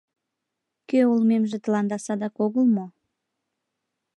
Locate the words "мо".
2.75-2.85